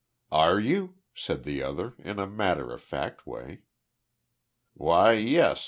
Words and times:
"Are 0.31 0.59
you?" 0.59 0.95
said 1.13 1.43
the 1.43 1.61
other, 1.61 1.93
in 1.99 2.17
a 2.17 2.25
matter 2.25 2.71
of 2.73 2.81
fact 2.81 3.27
way. 3.27 3.61
"Why, 4.73 5.13
yes. 5.13 5.59